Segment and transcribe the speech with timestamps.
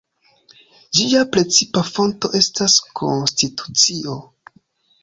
[0.99, 4.19] Ĝia precipa fonto estas konstitucio.